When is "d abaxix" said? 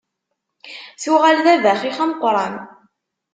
1.45-1.97